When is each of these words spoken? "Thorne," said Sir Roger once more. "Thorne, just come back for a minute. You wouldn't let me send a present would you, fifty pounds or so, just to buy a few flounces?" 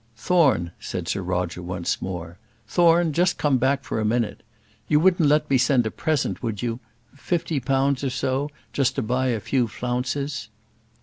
"Thorne," 0.17 0.71
said 0.79 1.07
Sir 1.07 1.21
Roger 1.21 1.61
once 1.61 2.01
more. 2.01 2.39
"Thorne, 2.67 3.13
just 3.13 3.37
come 3.37 3.59
back 3.59 3.83
for 3.83 3.99
a 3.99 4.03
minute. 4.03 4.41
You 4.87 4.99
wouldn't 4.99 5.29
let 5.29 5.47
me 5.47 5.59
send 5.59 5.85
a 5.85 5.91
present 5.91 6.41
would 6.41 6.63
you, 6.63 6.79
fifty 7.15 7.59
pounds 7.59 8.03
or 8.03 8.09
so, 8.09 8.49
just 8.73 8.95
to 8.95 9.03
buy 9.03 9.27
a 9.27 9.39
few 9.39 9.67
flounces?" 9.67 10.49